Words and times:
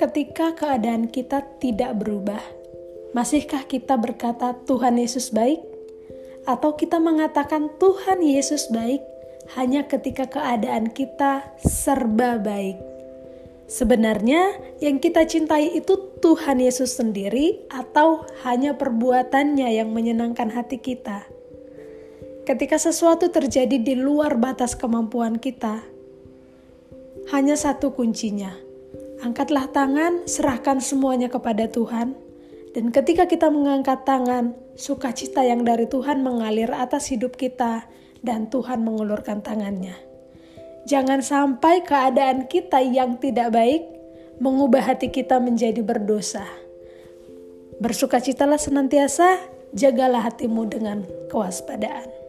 Ketika 0.00 0.56
keadaan 0.56 1.12
kita 1.12 1.44
tidak 1.60 2.00
berubah, 2.00 2.40
masihkah 3.12 3.68
kita 3.68 4.00
berkata 4.00 4.56
Tuhan 4.64 4.96
Yesus 4.96 5.28
baik? 5.28 5.60
Atau 6.48 6.72
kita 6.72 6.96
mengatakan 6.96 7.68
Tuhan 7.76 8.24
Yesus 8.24 8.72
baik 8.72 9.04
hanya 9.60 9.84
ketika 9.84 10.24
keadaan 10.24 10.88
kita 10.88 11.44
serba 11.60 12.40
baik? 12.40 12.80
Sebenarnya 13.68 14.56
yang 14.80 15.04
kita 15.04 15.28
cintai 15.28 15.76
itu 15.76 16.16
Tuhan 16.24 16.64
Yesus 16.64 16.96
sendiri 16.96 17.68
atau 17.68 18.24
hanya 18.48 18.80
perbuatannya 18.80 19.68
yang 19.68 19.92
menyenangkan 19.92 20.48
hati 20.48 20.80
kita? 20.80 21.28
Ketika 22.48 22.80
sesuatu 22.80 23.28
terjadi 23.28 23.76
di 23.76 24.00
luar 24.00 24.40
batas 24.40 24.72
kemampuan 24.72 25.36
kita, 25.36 25.84
hanya 27.36 27.52
satu 27.52 27.92
kuncinya. 27.92 28.69
Angkatlah 29.20 29.68
tangan, 29.68 30.24
serahkan 30.24 30.80
semuanya 30.80 31.28
kepada 31.28 31.68
Tuhan. 31.68 32.16
Dan 32.72 32.88
ketika 32.88 33.28
kita 33.28 33.52
mengangkat 33.52 34.08
tangan, 34.08 34.56
sukacita 34.80 35.44
yang 35.44 35.60
dari 35.66 35.84
Tuhan 35.84 36.24
mengalir 36.24 36.72
atas 36.72 37.12
hidup 37.12 37.36
kita 37.36 37.84
dan 38.24 38.48
Tuhan 38.48 38.80
mengulurkan 38.80 39.44
tangannya. 39.44 39.92
Jangan 40.88 41.20
sampai 41.20 41.84
keadaan 41.84 42.48
kita 42.48 42.80
yang 42.80 43.20
tidak 43.20 43.52
baik 43.52 43.84
mengubah 44.40 44.96
hati 44.96 45.12
kita 45.12 45.36
menjadi 45.36 45.84
berdosa. 45.84 46.48
Bersukacitalah 47.80 48.56
senantiasa, 48.56 49.36
jagalah 49.76 50.24
hatimu 50.24 50.64
dengan 50.68 51.04
kewaspadaan. 51.28 52.19